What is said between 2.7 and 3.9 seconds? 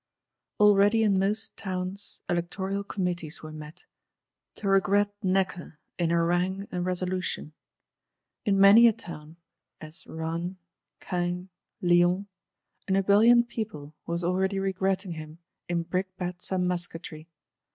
Committees were met;